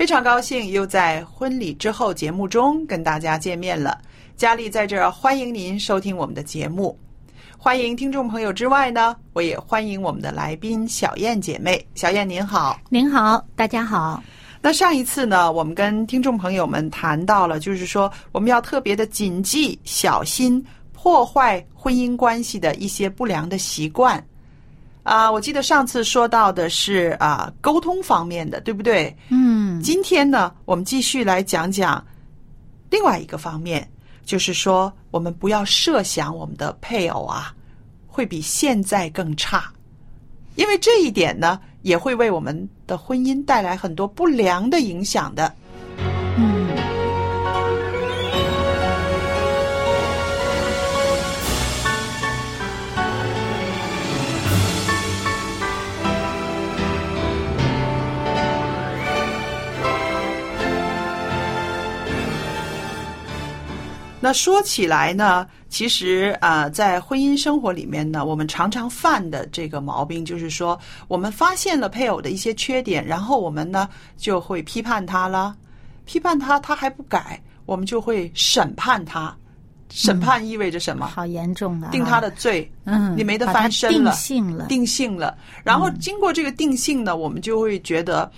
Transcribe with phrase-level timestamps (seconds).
[0.00, 4.00] 非常高兴又在婚礼之后节目中跟大家见面了。
[4.34, 6.98] 佳丽在这儿欢迎您收听我们的节目，
[7.58, 11.86] 欢迎听众朋友之外呢，我也欢迎我们的来宾小燕姐妹。
[11.94, 14.22] 小燕您好，您好，大家好。
[14.62, 24.24] 那上一次呢，我们跟听众朋友们谈到了，就是说我们要特别的谨记、小心破坏婚姻关系的一些不良的习惯。
[25.02, 29.16] 啊，我记得上次说到的是啊沟通方面的，对不对？
[29.30, 29.80] 嗯。
[29.80, 32.04] 今天呢，我们继续来讲讲
[32.90, 33.88] 另外一个方面，
[34.24, 37.54] 就是说我们不要设想我们的配偶啊
[38.06, 39.72] 会比现在更差，
[40.54, 45.54] 因为这一点呢也会为我们的婚姻带来很多不良的影响的。
[64.22, 73.88] 那说起来呢，其实啊，在婚姻生活里面呢，我们常常犯的这个毛病，就是说，我们发现了配偶的一些缺点，然后我们呢
[74.18, 75.56] 就会批判他了，
[76.04, 79.34] 批判他，他还不改，我们就会审判他。
[79.92, 81.06] 审判意味着什么？
[81.06, 81.88] 好严重啊！
[81.90, 85.36] 定他的罪，嗯，你没得翻身了，定性了，定性了。
[85.64, 88.30] 然后经过这个定性呢，我们就会觉得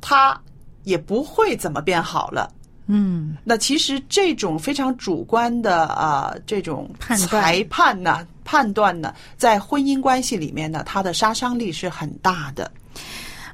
[0.00, 0.36] 他
[0.82, 2.50] 也不会怎么变好了。
[2.92, 12.70] 嗯，那其实这种非常主观的啊，这种裁判呢、判断呢，在婚姻关系里面呢，它的杀伤力是很大的。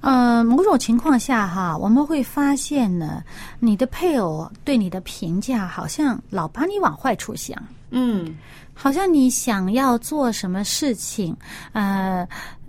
[0.08, 3.24] 嗯，某种情况下哈，我们会发现呢，
[3.58, 7.60] 你的配偶对你的评价好像老把你往坏处想。
[7.90, 8.36] 嗯。
[8.78, 11.34] 好像你想要做什么事情，
[11.72, 12.28] 呃，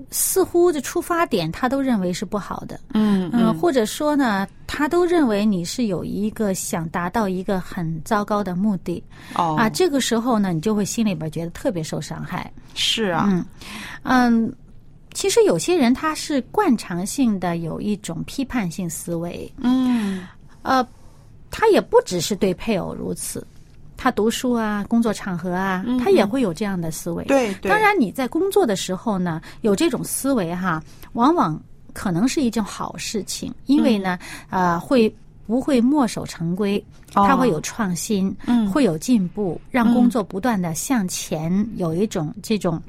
[0.09, 9.03] 似乎的出发点他都认为是不好的，嗯嗯，或者说呢，他都认为你是有一个想达到一个很糟糕的目的，
[9.35, 12.49] 哦啊，这个时候呢，你就会心里边觉得特别受伤害。
[12.73, 13.45] 是啊，嗯
[14.03, 14.53] 嗯，
[15.17, 20.27] 其实有些人他是惯常性的有一种批判性思维，嗯，
[20.61, 20.87] 呃，
[21.49, 23.43] 他也不只是对配偶如此。
[23.97, 27.23] 他读书啊，工作场合啊，他也会有这样的思维。
[27.23, 30.83] 对，当然你在工作的时候呢，有这种思维哈，
[31.13, 31.59] 往往
[31.93, 34.19] 可能是一件好事情，因为呢，
[34.51, 35.11] 呃，会
[35.47, 36.85] 不会墨守成规？
[37.11, 38.31] 他会有创新，
[38.71, 42.79] 会有进步，让工作不断的向前，有一种这种。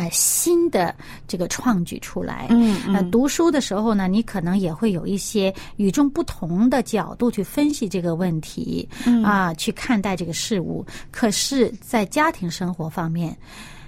[0.00, 0.94] 呃，新的
[1.28, 2.46] 这个创举出来。
[2.48, 8.88] 嗯呃，读书的时候呢，你可能也会有一些与众不同的角度去分析这个问题，
[9.22, 10.86] 啊，去看待这个事物。
[11.10, 13.36] 可是，在家庭生活方面，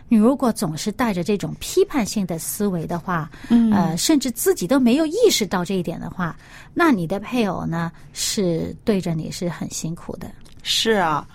[0.07, 3.31] 你如果总是带着这种批判性的思维的话，
[3.73, 6.37] 呃，甚至自己都没有意识到这一点的话，
[6.75, 10.31] 那你的配偶呢，是对着你是很辛苦的。
[10.63, 11.27] 是啊。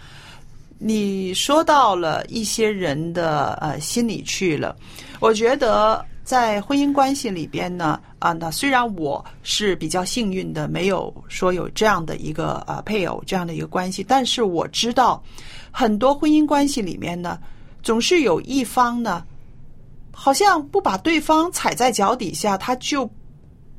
[0.80, 4.76] 你说到了一些人的呃心里去了，
[5.20, 15.24] 我觉得在婚姻关系里边呢，啊，那虽然我是比较幸运的，没有说有这样的一个呃配偶这样的一个关系，但是我知道
[15.72, 17.40] 很多婚姻关系里面呢，
[17.82, 19.24] 总是有一方呢
[20.12, 23.10] 好像不把对方踩在脚底下，他就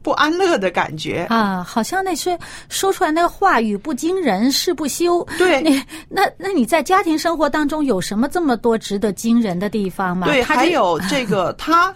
[0.09, 1.27] 不安乐的感觉。
[1.29, 2.39] 啊，好像那些
[2.71, 5.23] 说出来那个话语不惊人誓不休。
[5.37, 10.27] 对你 那那你在家庭生活当中有什么这么多值得惊人的地方吗？
[10.27, 11.95] 对，还有 这个他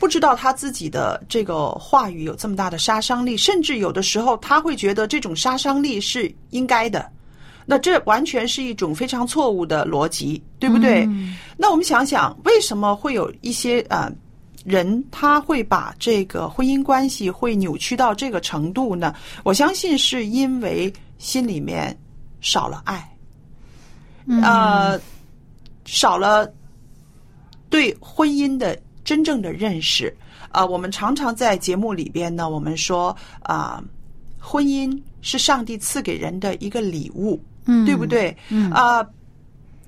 [0.00, 7.08] 不知道他自己的这个话语有这么大的杀伤力，甚至有的时候他会觉得这种杀伤力是应该的。
[7.66, 11.08] 那这完全是一种非常错误的逻辑，对不对？
[11.56, 14.10] 那我们想想，为什么会有一些呃
[14.64, 19.14] 人他会把这个婚姻关系会扭曲到这个程度呢？
[19.44, 21.96] 我相信是因为心里面
[22.40, 23.16] 少了爱，
[24.42, 24.98] 呃，
[25.84, 26.50] 少了
[27.68, 30.14] 对婚姻的真正的认识。
[30.50, 33.82] 啊、我们常常在节目里边呢，我们说啊、
[34.38, 38.34] 婚姻是上帝赐给人的一个礼物，嗯对不对？
[38.50, 39.04] 嗯啊、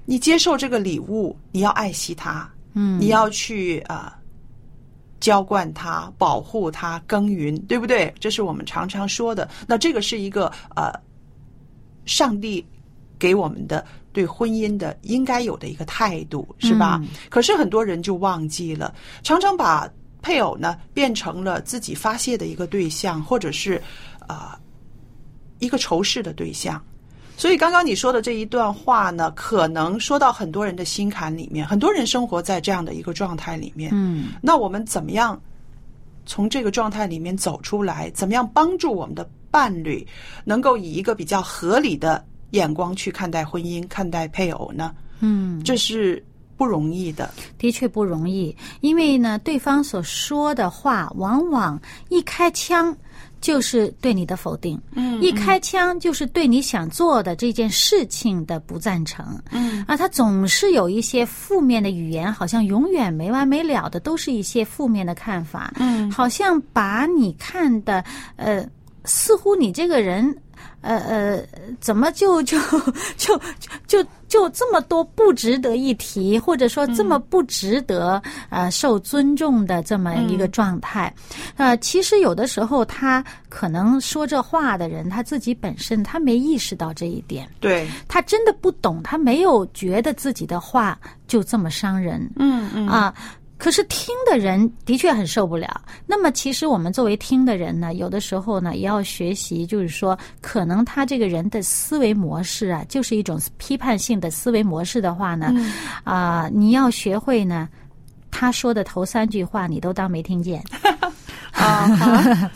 [0.04, 4.18] 你接受这个礼物，你要爱惜它，嗯你要去啊、
[5.26, 8.14] 浇灌它、保护它、耕耘，对不对？
[8.20, 9.50] 这是我们常常说的。
[9.66, 10.46] 那这个是一个
[10.76, 10.92] 呃，
[12.04, 12.64] 上帝
[13.18, 17.00] 给我们的对婚姻的应该有的一个态度，是吧？
[17.02, 18.94] 嗯可是很多人就忘记了，
[19.24, 19.90] 常常把
[20.22, 23.82] 配偶呢变成了自己发泄的一个对象，或者是
[24.28, 24.58] 啊、呃
[25.58, 26.80] 一个仇视的对象。
[27.36, 33.90] 所以刚刚你说的这一段话呢，可能说到很多人的心坎里面，很多人生活在这样的一个状态里面。
[33.92, 35.38] 嗯那我们怎么样
[36.24, 38.10] 从这个状态里面走出来？
[38.10, 40.04] 怎么样帮助我们的伴侣
[40.44, 44.94] 能够以一个比较合理的眼光去看待婚姻、看待配偶呢？
[45.20, 46.24] 嗯，这是
[46.56, 47.30] 不容易的。
[47.58, 51.78] 的确不容易，因为呢，对方所说的话往往
[52.08, 52.96] 一开枪。
[53.46, 59.84] 就是对你的否定，嗯一开枪就是对你想做的这件事情的不赞成，嗯。
[59.86, 66.10] 啊，他总是有一些负面的语言，好像永远没完没了的，都是一些负面的看法，嗯。
[66.10, 68.04] 好像把你看的，
[68.34, 68.68] 呃，
[69.04, 70.36] 似乎你这个人，
[70.86, 71.42] 呃呃，
[71.80, 72.58] 怎么就就
[73.16, 73.38] 就
[73.86, 81.12] 就就这么多不值得一提，或者说这么不值得、呃受尊重的这么一个状态，
[81.56, 92.86] 呃，其实有的时候他可能说这话的人他自己本身他没意识到这一点，对，他真的不懂，他没有觉得自己的话就这么伤人，嗯嗯。
[92.88, 93.12] 啊。
[93.58, 95.80] 可是听的人的确很受不了。
[96.06, 105.54] 那么，其实我们作为听的人呢，有的时候呢，也要学习，就是说，可能他这个人的思维模式啊，就是一种批判性的思维模式的话呢，
[106.04, 107.68] 啊、你要学会呢，
[108.30, 110.62] 他说的头三句话你都当没听见。
[111.52, 112.50] 啊哈。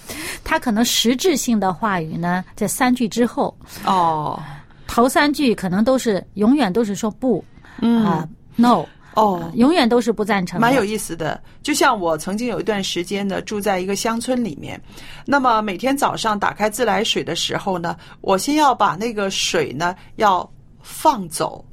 [0.44, 4.38] 他可能实质性的话语呢，在三句之后，哦。
[4.86, 7.44] 头三句可能都是永远都是说不
[7.80, 8.04] 嗯。
[8.04, 8.84] 啊、no，
[9.14, 10.60] 哦，永远都是不赞成的。
[10.60, 11.40] 蛮有意思的。
[11.62, 14.80] 就像我曾经有一段时间呢，住在一个乡村里面，
[15.26, 20.48] 那么每天早上打开自来水的时候呢，我先要把那个水呢要
[20.82, 21.64] 放走，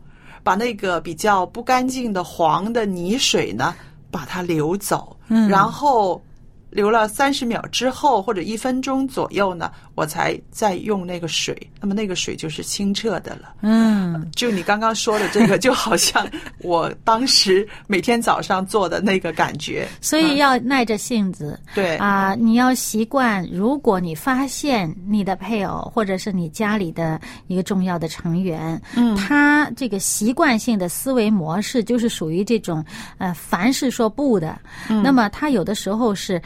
[0.43, 3.75] 把那个比较不干净的黄的泥水呢
[4.09, 6.21] 把它流走，嗯然后。
[6.69, 13.53] 流了三十秒之后，或者一分钟左右呢，我才再用那个水，那么那个水就是清澈的了。
[13.61, 14.29] 嗯。
[14.35, 16.27] 就你刚刚说的这个，就好像
[16.59, 19.87] 我当时每天早上做的那个感觉。
[20.01, 23.47] 所以要耐着性子，对啊、你要习惯。
[23.51, 32.83] 如果你发现你的配偶或者是你家里的一个重要的成员，嗯，他这个习惯性的思维模式就是属于这种
[33.17, 36.41] 呃，凡是说不的，那么他有的时候是。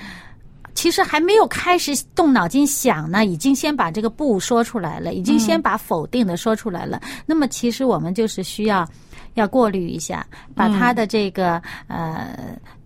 [0.74, 7.02] 其实还没有开始动脑筋想呢，已经先把这个不说出来了，已经先把否定的说出来了。
[7.26, 8.88] 那么其实我们就是需要
[9.36, 10.26] 要过滤一下，
[10.56, 12.36] 把他的这个、呃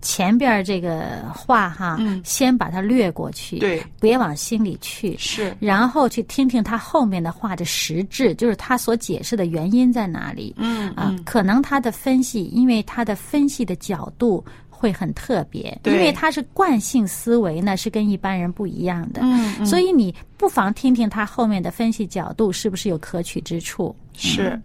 [0.02, 5.18] 前边儿这个话哈，先把它略过去，对，别往心里去。
[5.18, 10.54] 是，然后去听听他后面的话的实质，就是他所解释的原因在哪里。
[10.58, 14.46] 嗯啊，可能他的分析，因为他的分析的角度
[14.78, 19.22] 会很特别，因为他是惯性思维呢，是跟一般人不一样的。
[19.24, 23.96] 嗯嗯所以你不妨听听他后面的分析角度是不是有可取之处。
[24.18, 24.62] 是。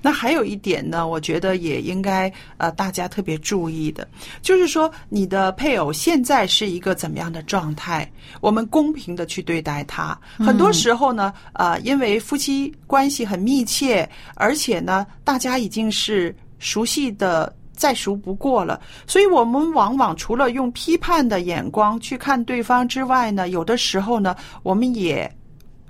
[0.00, 4.06] 那还有一点呢，我觉得也应该呃大家特别注意的，
[4.42, 10.18] 就是说你的配偶现在是一个怎么样的状态，我们公平的去对待他。
[10.38, 17.52] 很多时候呢，呃，因为夫妻关系很密切，而且呢，大家已经是熟悉的。
[17.76, 25.30] 再熟不过了，所以我们往往除了用批判的眼光去看对方之外呢，有的时候呢，我们也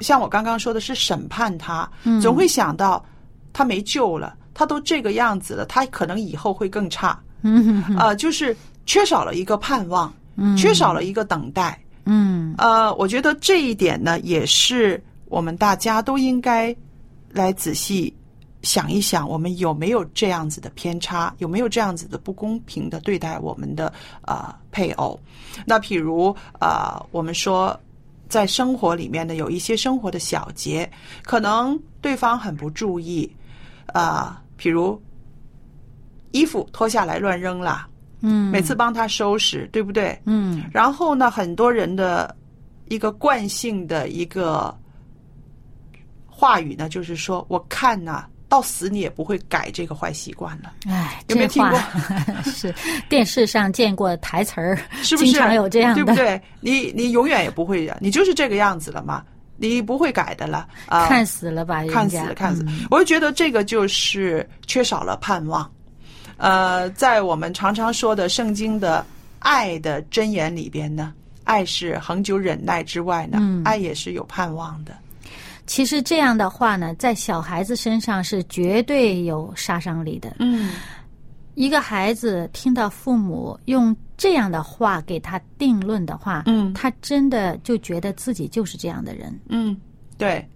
[0.01, 1.89] 像我刚刚说的是审判他，
[2.21, 3.05] 总会想到
[3.53, 7.19] 他没救了，他都这个样子了，他可能以后会更差。
[7.43, 11.79] 嗯，呃，就是缺少了一个盼望，嗯缺少了一个等待。
[12.07, 16.75] 嗯呃，我觉得这一点呢，也是我们大家都应该
[17.31, 18.13] 来仔细
[18.65, 23.93] 想一想，我们有没有这样子的偏差，有没有这样子的不公平的对待我们的
[24.23, 25.21] 呃配偶？
[25.65, 27.79] 那譬如呃，我们说
[28.29, 30.91] 在生活里面呢，有一些生活的小节，
[31.23, 33.31] 可能对方很不注意，
[33.93, 35.01] 啊、譬如
[36.33, 37.87] 衣服脱下来乱扔了，
[38.21, 40.19] 嗯，每次帮他收拾，对不对？
[40.25, 42.35] 嗯然后呢，很多人的
[42.89, 44.75] 一个惯性的一个
[46.27, 51.81] 话语呢，就是说，我看呐、到死你也不会改这个坏习惯了，哎，有没有听过
[52.45, 52.73] 是
[53.09, 55.31] 电视上见过台词儿， 是不是？
[55.33, 56.41] 经常有这样的，对不对？
[56.61, 59.25] 你你永远也不会，你就是这个样子了嘛，
[59.57, 61.07] 你不会改的了啊。
[61.09, 65.69] 看死了吧，看死了看死了嗯，我就觉得这个就是缺少了盼望。
[66.37, 69.05] 呃，在我们常常说的圣经的
[69.39, 71.13] 爱的箴言里边呢，
[71.45, 74.93] 爱是恒久忍耐之外呢，嗯爱也是有盼望的。
[75.67, 80.37] 其实这样的话呢，在小孩子身上是绝对有杀伤力的。
[80.39, 80.73] 嗯，
[81.55, 89.41] 一个孩子听到父母用这样的话给他定论的话，嗯他真的就觉得自己就是这样的人。
[89.49, 89.77] 嗯，
[90.19, 90.47] 对。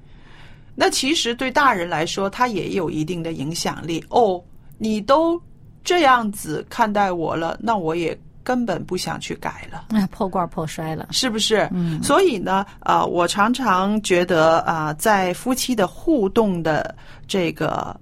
[0.75, 4.05] 那其实对大人来说，他也有一定的影响力。
[4.11, 4.41] 哦，
[4.77, 5.41] 你都
[5.83, 8.17] 这样子看待我了，那我也
[8.49, 9.85] 根本不想去改了。
[9.91, 11.09] 哎，破罐破摔了。
[11.11, 11.69] 是不是？
[11.71, 17.95] 嗯所以呢，呃，我常常觉得啊、在夫妻的互动的这个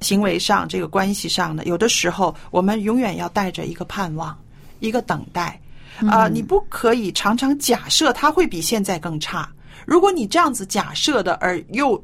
[0.00, 4.34] 行为上，这个关系上呢，有的时候我们永远要带着一个盼望，
[4.80, 5.60] 一个等待。
[6.08, 9.46] 啊、你不可以常常假设他会比现在更差。
[9.84, 12.02] 如果你这样子假设的，而又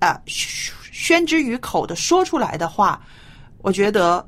[0.00, 2.98] 啊、宣宣之于口的说出来的话，
[3.58, 4.26] 我觉得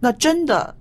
[0.00, 0.74] 那真的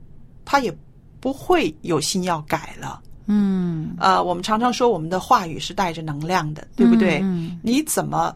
[0.46, 0.74] 他也
[1.22, 3.00] 不会有心要改了。
[3.28, 7.20] 嗯，呃，我们常常说我们的话语是带着能量的，对不对？
[7.24, 8.36] 嗯你怎么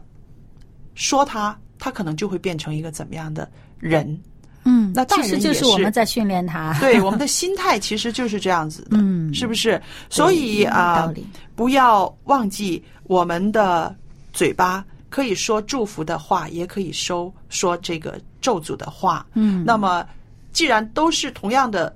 [0.94, 3.46] 说他，他可能就会变成一个怎么样的
[3.78, 4.18] 人。
[4.64, 6.76] 嗯，那大其实就是我们在训练他。
[6.80, 9.80] 对，我们的心态其实就是这样子的，嗯是不是？
[10.08, 11.12] 所以啊、
[11.54, 13.94] 不要忘记我们的
[14.32, 19.26] 嘴巴可以说祝福的话，也可以说说这个咒诅的话。
[19.34, 20.04] 嗯，那么，
[20.52, 21.94] 既然都是同样的，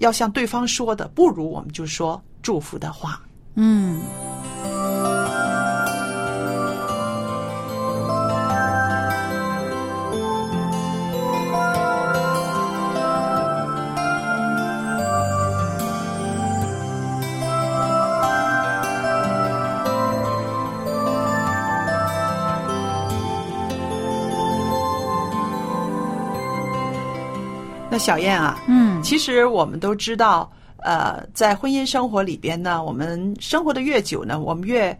[0.00, 3.22] 要向对方说的，不如我们就说祝福的话。
[3.54, 4.00] 嗯。
[28.00, 34.98] 小燕啊，嗯其实我们都知道，呃，在婚姻生活里边呢，我们生活的越久呢，我们越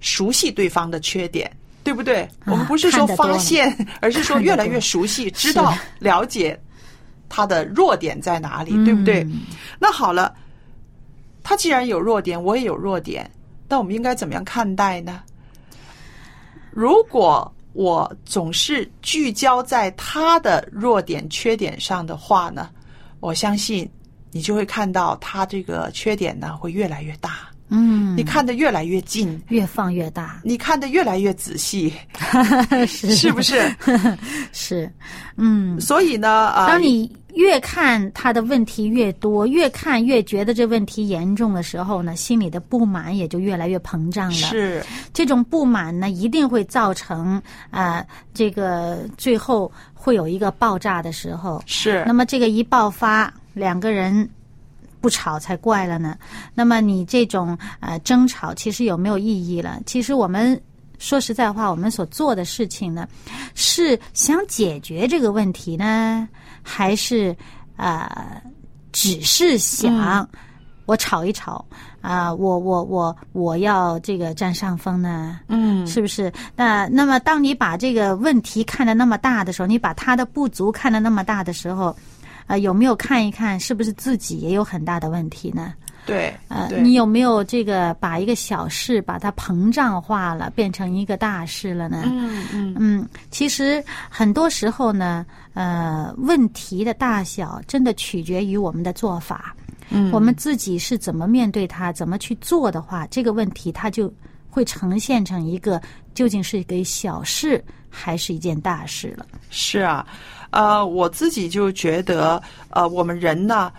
[0.00, 1.50] 熟悉对方的缺点，
[1.84, 2.28] 对不对？
[2.46, 6.58] 我们不是说发现， 而是说越来越熟悉，知道了解
[7.28, 9.22] 他的弱点在哪里，对不对？
[9.24, 9.42] 嗯
[9.78, 10.34] 那好了，
[11.42, 13.30] 他既然有弱点，我也有弱点，
[13.68, 15.22] 那我们应该怎么样看待呢？
[16.70, 22.70] 如果我总是聚焦在他的弱点、缺点上的话呢，
[23.20, 23.88] 我相信
[24.32, 31.92] 你就会看到他这个缺点呢会越来越大，嗯，你看得越来越近，越放越大，你看得越来越仔细，
[32.86, 33.14] 是。
[33.14, 33.72] 是不是？
[34.52, 34.92] 是，
[35.36, 44.32] 嗯，所以呢，啊、当你越看他的问题越多，越看越觉得这问题严重的时候呢，心里的不满也就越来越膨胀了。
[44.34, 44.84] 是。
[45.12, 51.62] 这种不满呢，一定会造成啊、呃这个最后会有一个爆炸的时候。
[51.66, 52.02] 是。
[52.04, 54.28] 那么这个一爆发，两个人
[55.00, 56.16] 不吵才怪了呢。
[56.54, 59.80] 那么你这种呃争吵，其实有没有意义了？
[59.86, 60.60] 其实我们
[60.98, 63.08] 说实在话，我们所做的事情呢，
[63.54, 66.28] 是想解决这个问题呢，
[66.62, 67.36] 还是
[67.76, 68.42] 呃
[68.92, 70.28] 只是想
[70.86, 71.64] 我吵一吵
[72.02, 75.38] 啊、我我我我要这个占上风呢？
[75.48, 76.32] 嗯是不是？
[76.56, 81.94] 那那么，当你把这个问题看得那么大的时候，你把他的不足看得那么大的时候，
[82.50, 85.72] 呃，有没有看一看是不是自己也有很大的问题呢？
[86.04, 92.02] 对呃，你有没有这个把一个小事把它膨胀化了，变成一个大事了呢？
[92.06, 99.54] 嗯嗯嗯，其实很多时候呢，呃，问题的大小真的取决于我们的做法。
[99.88, 104.12] 嗯，我们自己是怎么面对它，怎么去做的话，这个问题它就
[104.48, 105.80] 会呈现成一个
[106.14, 109.24] 究竟是一个小事还是一件大事了。
[109.50, 110.04] 是啊，
[110.50, 113.72] 呃，我自己就觉得，呃，我们人呢，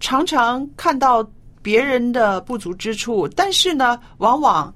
[0.00, 1.26] 常常看到
[1.62, 4.72] 别人的不足之处，但是呢，往往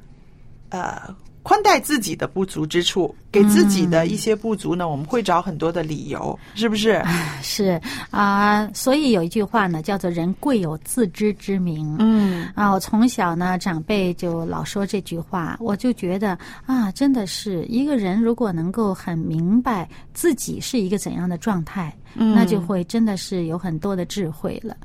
[0.70, 1.14] 呃
[1.48, 7.02] 宽待自己的不足之处，给自己的一些不足呢，我们会找很多的理由，是不是？
[7.40, 11.96] 是啊、所以有一句话呢，叫做“人贵有自知之明”。
[12.00, 24.76] 嗯啊，我从小呢，长辈就老说这句话，我就觉得啊，真的是一个人如果能够很明白自己是一个怎样的状态，嗯那就会真的是有很多的智慧了。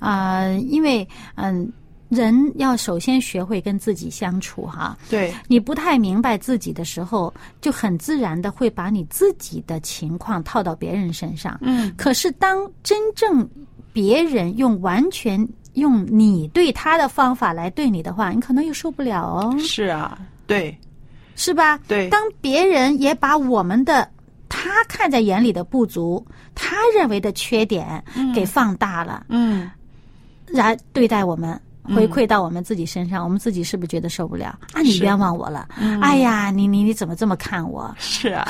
[0.00, 1.06] 啊、因为
[1.36, 1.72] 嗯，
[2.08, 4.96] 人要首先学会跟自己相处哈。
[5.10, 11.58] 对，你不太明白自己的时候，就很自然的会把你自己的情况套到别人身上。
[11.60, 13.48] 嗯，可是当真正
[13.92, 20.76] 别人用完全用你对他的方法来对你的话，你可能又受不了哦，是啊，对
[21.36, 21.78] 是吧？
[21.86, 24.08] 对当别人也把我们的
[24.48, 26.24] 他看在眼里的不足，
[26.54, 28.02] 他认为的缺点
[28.34, 29.70] 给放大了，嗯，
[30.46, 31.60] 然对待我们。
[31.94, 34.58] 回馈到我们自己身上，我们自己是不是觉得受不了？
[34.72, 35.68] 啊，你冤枉我了！
[36.00, 37.94] 哎呀，你你你怎么这么看我？
[37.98, 38.46] 是啊，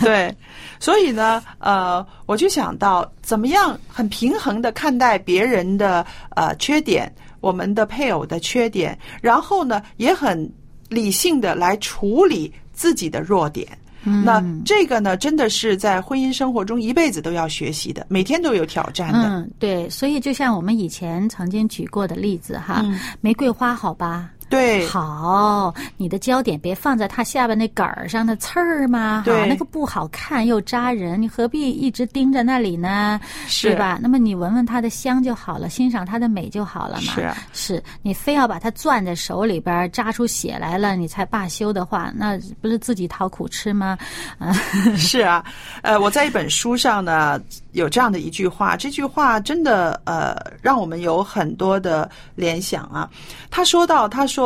[0.00, 0.34] 对，
[0.80, 10.50] 所以呢，呃，我就想到怎么样很平衡的看待别人的呃缺点，我们的配偶的缺点，然后呢，也很
[10.88, 13.66] 理性的来处理自己的弱点。
[14.04, 19.28] 那这个呢，真的是在婚姻生活中一辈子都要学习的，每天都有挑战的。
[19.28, 24.30] 嗯，对，所以就像我们以前曾经举过的例子哈，嗯玫瑰花好吧？
[24.48, 33.20] 对，好，你的焦点别放在它下边那杆儿上的刺儿嘛，对哈，那个不好看又扎人，你何必一直盯着那里呢？
[33.46, 33.98] 是对吧？
[34.00, 37.12] 那么你闻闻它的香就好了，欣赏它的美就好了嘛。
[37.12, 43.98] 是啊是你非要把它攥在手里边扎出血来了，你才罢休的话，那不是自己讨苦吃吗？
[44.38, 44.52] 啊，
[44.96, 45.44] 是啊，
[45.82, 47.40] 呃，我在一本书上呢
[47.72, 53.08] 有这样的一句话，这句话真的呃让我们有很多的联想啊。
[53.50, 54.37] 他说到，他说，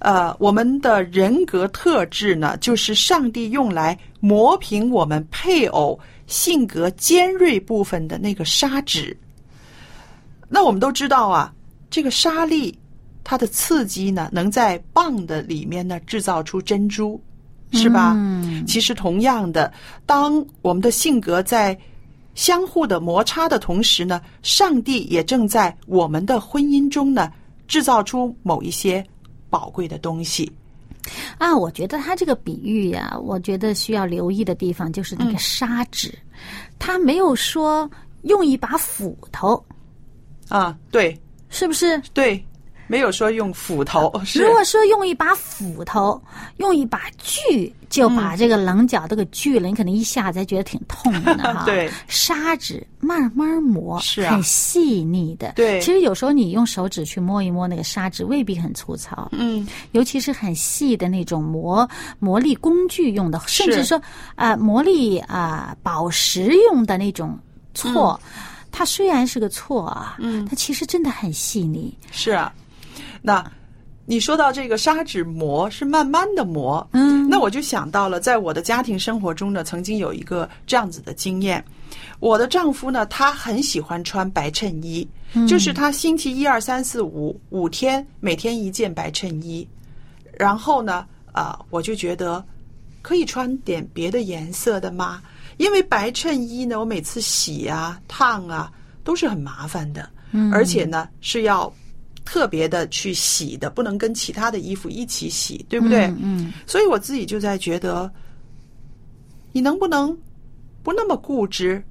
[0.00, 9.16] 呃，我们的人格特质呢，就是上帝用来磨平我们配偶性格尖锐部分的那个砂纸。
[10.48, 11.52] 那我们都知道啊，
[11.90, 12.78] 这个沙粒
[13.24, 17.20] 它的刺激呢，能在蚌的里面呢制造出珍珠，
[17.72, 18.14] 是吧？
[18.16, 19.72] 嗯其实同样的，
[20.06, 21.76] 当我们的性格在
[22.34, 27.30] 相互的摩擦的同时呢，上帝也正在我们的婚姻中呢，
[27.66, 29.04] 制造出某一些
[29.50, 30.50] 宝贵的东西。
[31.38, 36.12] 啊，我觉得他这个比喻呀、我觉得需要留意的地方就是那个砂纸，
[36.78, 37.90] 他没有说
[38.22, 39.64] 用一把斧头，
[40.48, 41.98] 啊，对是不是？
[42.12, 42.44] 对，
[42.88, 46.20] 没有说用斧头， 是如果说用一把斧头，
[46.56, 51.64] 用一把锯就把这个棱角都给锯了，你可能一下子还觉得挺痛的呢哈。
[51.66, 55.52] 对，砂纸慢慢磨，是啊很细腻的。
[55.54, 59.28] 对其实有时候你用手指去摸一摸那个砂纸，未必很粗糙。
[59.32, 63.96] 嗯，尤其是很细的那种磨磨砺工具用的，甚至说
[64.34, 67.38] 啊、呃磨砺啊、宝石用的那种
[67.74, 68.18] 锉，
[68.72, 71.94] 它虽然是个锉啊，嗯，它其实真的很细腻。
[72.10, 72.52] 是啊。
[73.22, 73.44] 那
[74.04, 81.62] 你说到这个砂纸磨是慢慢的磨，嗯，那我就想到了，在我的家庭生活中呢，曾经有一个这样子的经验。
[82.20, 85.06] 我的丈夫呢，他很喜欢穿白衬衣，
[85.46, 89.66] 就是他星期一二三四五五天，每天一件白衬衣。
[90.38, 92.44] 然后呢，啊、我就觉得
[93.02, 95.22] 可以穿点别的颜色的吗？
[95.58, 98.72] 因为白衬衣呢，我每次洗啊、烫啊
[99.04, 100.08] 都是很麻烦的，
[100.52, 101.72] 而且呢是要
[102.30, 106.04] 特别的去洗的，不能跟其他的衣服一起洗，对不对？
[106.08, 108.12] 嗯嗯所以我自己就在觉得，
[109.50, 110.14] 你能不能
[110.82, 111.82] 不那么固执，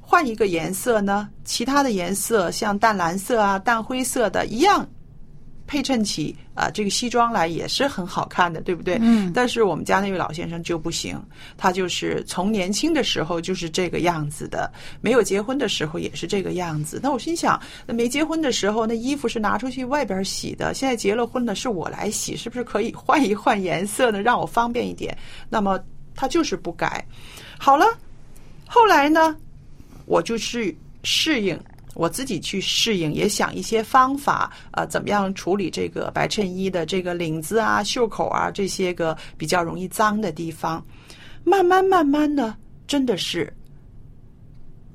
[0.00, 1.28] 换一个颜色呢？
[1.44, 4.88] 其他的颜色像淡蓝色啊、淡灰色的一样，
[5.70, 8.98] 配衬起啊、这个西装来也是很好看的，对不对？
[9.00, 11.16] 嗯但是我们家那位老先生就不行，
[11.56, 16.98] 他就是从年轻的时候就是这个样子的，没有结婚的时候也是这个样子。
[17.00, 25.16] 那我心想，那没结婚的时候那衣服是拿出去外边洗的，现在结了婚了是我来洗，是不是可以换一换颜色呢，让我方便一点？
[25.48, 25.78] 那么
[26.16, 27.06] 他就是不改。
[27.58, 27.86] 好了，
[28.66, 29.36] 后来呢，
[30.04, 31.56] 我就去适应。
[31.94, 40.84] 我自己去适应，也想一些方法，呃，怎么样处理这个白衬衣的这个领子啊、袖口啊这些个比较容易脏的地方。
[41.42, 43.52] 慢慢慢慢呢，真的是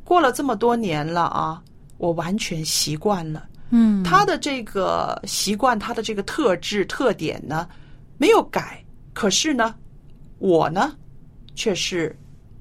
[0.04, 1.62] 过了这么多年了啊，
[1.98, 3.48] 我完全习惯了。
[3.72, 7.68] 嗯，他的这个习惯，他的这个特质特点呢，
[8.18, 9.74] 没有改，可是呢，
[10.38, 10.96] 我呢，
[11.56, 12.16] 却是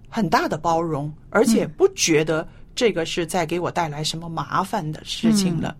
[0.08, 5.74] 很大的包容，而且不觉得这个是在给我带来什么麻烦的事情了。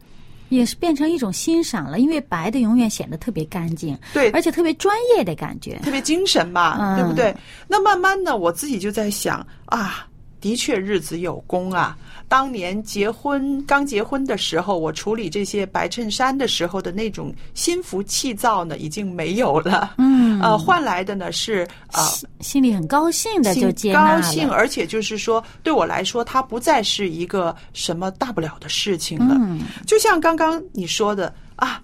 [0.51, 7.35] 也是变成一种欣赏了，因为白的永远显得特别干净，对，而且特别专业的感觉，特别精神嘛，对不对？
[7.67, 10.07] 那慢慢的，我自己就在想啊，
[10.45, 11.97] 的确日子有功啊。
[12.29, 19.95] 当年结婚刚结婚的时候，我处理这些白衬衫的时候的那种心浮气躁呢，已经没有了。
[19.97, 29.35] 嗯，呃，换来的呢是啊，心里很高兴的就接纳高兴，而且就是说，对我来说，它不再是一个什么大不了的事情了。
[29.41, 31.81] 嗯，就像刚刚你说的啊，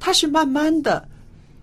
[0.00, 1.06] 它是慢慢的，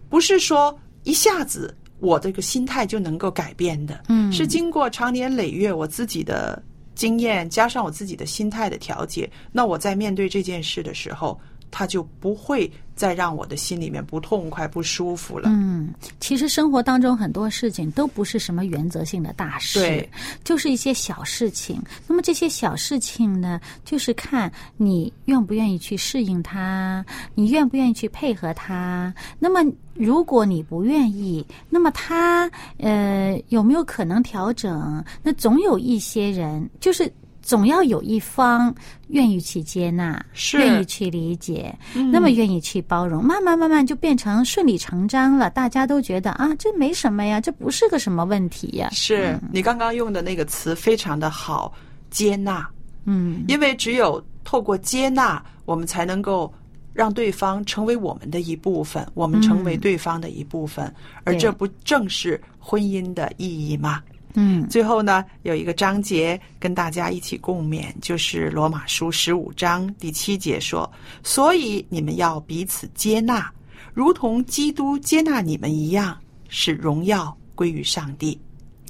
[0.08, 4.04] 不是说一下子我这个心态就能够改变的。
[4.08, 6.62] 嗯，是经过长年累月我自己的。
[6.96, 11.40] 经验加上我自己的心态的调节，那我在面对这件事的时候，
[11.72, 15.50] 他就不会再让我的心里面不痛快、不舒服了。
[15.50, 20.10] 嗯，其实生活当中很多事情都不是什么原则性的大事，对，
[20.44, 21.82] 就是一些小事情。
[22.08, 27.06] 那么这些小事情呢，就是看你愿不愿意去适应它，
[27.36, 29.14] 你愿不愿意去配合它。
[29.38, 29.62] 那么
[29.94, 35.04] 如果你不愿意，那么他呃有没有可能调整？
[35.22, 37.12] 那总有一些人，就是
[37.50, 38.72] 总要有一方
[39.08, 41.76] 愿意去接纳，愿意去理解，
[42.12, 45.50] 那么愿意去包容，慢慢慢慢就变成顺理成章了。
[45.50, 48.88] 大家都觉得啊，这没什么呀，这不是个什么问题呀。
[48.92, 51.74] 是你刚刚用的那个词非常的好，
[52.12, 52.70] 接纳。
[53.06, 56.54] 嗯，因为只有透过接纳，我们才能够。
[56.92, 64.02] 让对方成为我们的一部分，我们成为对方的一部分，而这不正是婚姻的意义吗？
[64.36, 64.68] 嗯。
[64.68, 70.92] 最后呢，有一个章节跟大家一起共勉，就是罗马书十五章第七节说
[71.24, 73.52] ：“所以你们要彼此接纳，
[73.94, 78.40] 如同基督接纳你们一样，使荣耀归于上帝。”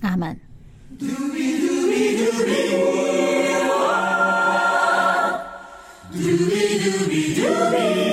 [0.01, 0.39] 阿门。
[0.99, 1.59] Doobie
[6.81, 8.08] doobie doobie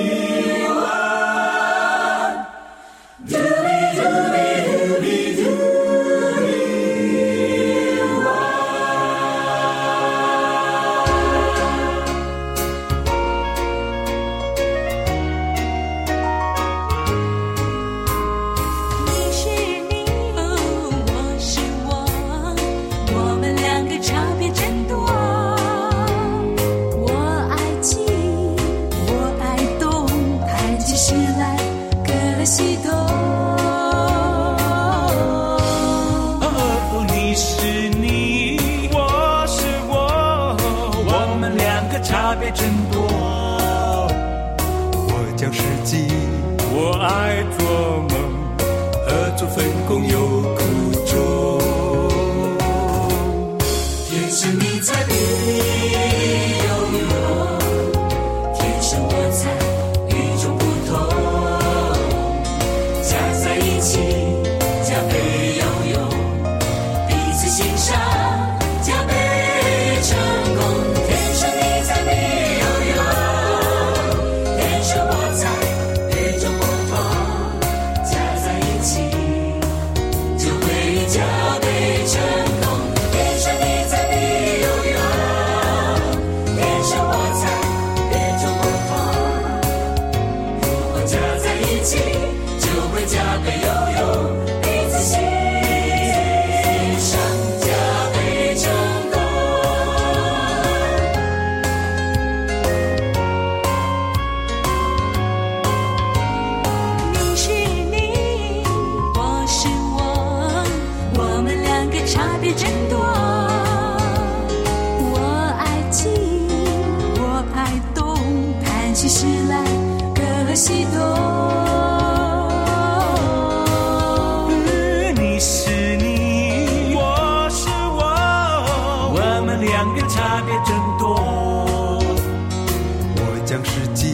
[133.47, 134.13] 将是鸡，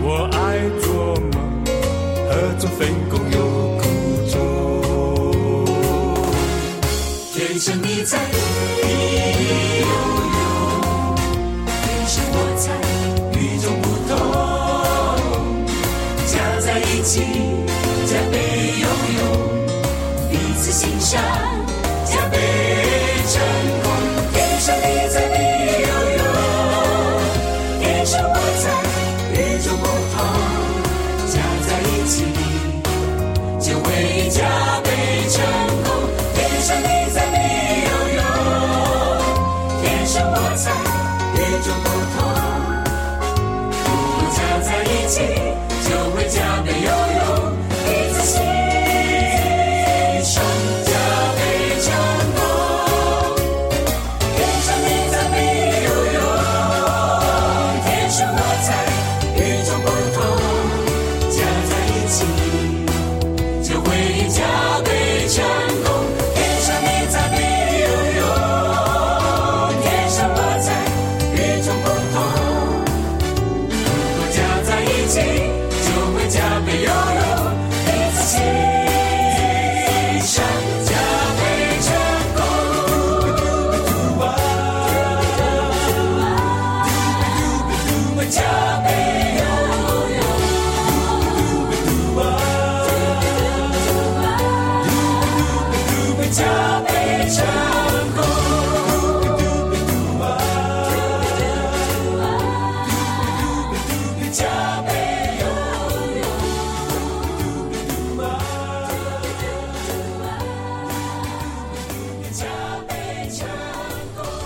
[0.00, 1.34] 我爱做梦，
[2.28, 3.36] 合作分工有
[3.76, 3.82] 苦
[4.30, 4.38] 衷。
[7.34, 8.16] 天生你材
[8.80, 8.86] 必
[9.80, 9.86] 有
[10.38, 10.40] 用，
[11.66, 12.64] 天生我才
[13.36, 14.14] 与众不同，
[16.28, 17.10] 加在一起
[18.06, 18.86] 加倍有
[19.18, 19.20] 用，
[20.30, 21.20] 彼此欣赏
[22.06, 22.38] 加倍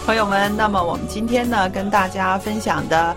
[0.06, 3.14] 朋友们，那么我们今天呢，跟大家分享的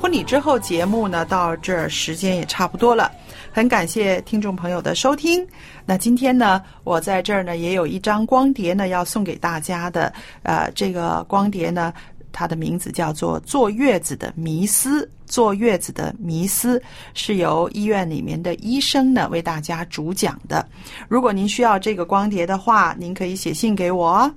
[0.00, 3.12] 婚礼之后节目呢，到这儿时间也差不多了。
[3.52, 5.46] 很感谢听众朋友的收听。
[5.84, 10.10] 那今天呢，我在这儿呢也有一张光碟呢要送给大家的。
[10.42, 11.92] 呃，这个光碟呢，
[12.32, 15.04] 它的名字叫做《坐月子的迷思》。
[15.26, 20.66] 坐月子的迷思是由医院里面的医生呢为大家主讲的。
[21.06, 24.34] 如果您需要这个光碟的话，您可以写信给我哦。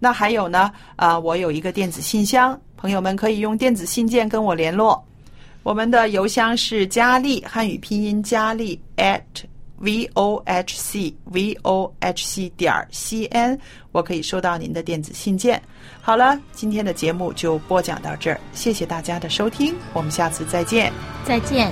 [0.00, 5.00] 那还有呢，啊、我有一个电子信箱，朋友们可以用电子信件跟我联络。
[5.62, 9.20] 我们的邮箱是佳丽汉语拼音佳丽 at
[9.76, 13.58] v o h c v o h c 点 c n，
[13.92, 15.60] 我可以收到您的电子信件。
[16.00, 20.90] 好了，今天的节目就播讲到这儿，谢谢大家的收听，我们下次再见。
[21.26, 21.70] 再见。